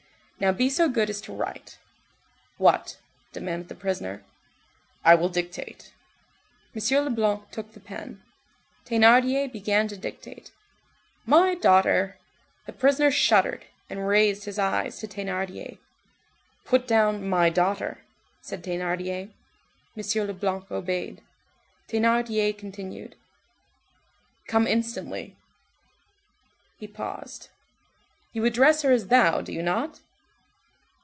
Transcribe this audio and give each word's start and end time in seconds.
Now, 0.39 0.51
be 0.51 0.71
so 0.71 0.89
good 0.89 1.07
as 1.07 1.21
to 1.21 1.33
write." 1.33 1.77
"What?" 2.57 2.97
demanded 3.31 3.67
the 3.67 3.75
prisoner. 3.75 4.23
"I 5.05 5.13
will 5.13 5.29
dictate." 5.29 5.93
M. 6.75 7.03
Leblanc 7.05 7.51
took 7.51 7.73
the 7.73 7.79
pen. 7.79 8.23
Thénardier 8.87 9.51
began 9.51 9.87
to 9.89 9.95
dictate:— 9.95 10.51
"My 11.27 11.53
daughter—" 11.53 12.17
The 12.65 12.73
prisoner 12.73 13.11
shuddered, 13.11 13.65
and 13.87 14.07
raised 14.07 14.45
his 14.45 14.57
eyes 14.57 14.97
to 14.97 15.07
Thénardier. 15.07 15.77
"Put 16.65 16.87
down 16.87 17.23
'My 17.29 17.49
dear 17.49 17.53
daughter'—" 17.63 17.97
said 18.41 18.63
Thénardier. 18.63 19.31
M. 19.95 20.25
Leblanc 20.27 20.71
obeyed. 20.71 21.21
Thénardier 21.87 22.57
continued:— 22.57 23.15
"Come 24.47 24.65
instantly—" 24.65 25.37
He 26.79 26.87
paused:— 26.87 27.49
"You 28.33 28.43
address 28.45 28.81
her 28.81 28.91
as 28.91 29.09
thou, 29.09 29.41
do 29.41 29.53
you 29.53 29.61
not?" 29.61 29.99